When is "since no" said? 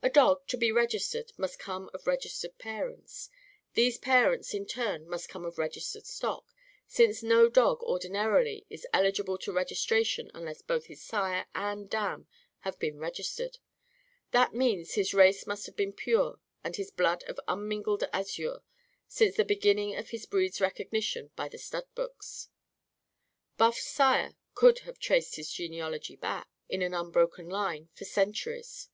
6.86-7.50